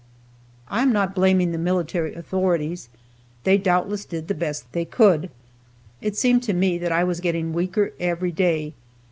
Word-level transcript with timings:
I 0.67 0.81
am 0.81 0.91
not 0.91 1.13
blaming 1.13 1.51
the 1.51 1.59
military 1.59 2.15
authorities. 2.15 2.89
They 3.43 3.59
doubtless 3.59 4.03
did 4.03 4.27
the 4.29 4.33
best 4.33 4.65
they 4.71 4.83
could. 4.83 5.29
It 6.01 6.15
seemed 6.17 6.41
to 6.45 6.53
me 6.53 6.79
that 6.79 6.91
I 6.91 7.03
was 7.03 7.19
getting 7.19 7.53
weaker 7.53 7.93
every 7.99 8.31
day. 8.31 8.73